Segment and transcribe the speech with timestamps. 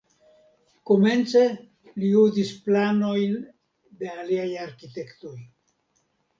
[0.89, 1.43] Komence
[2.03, 3.37] li uzis planojn
[4.03, 5.39] de aliaj arkitektoj.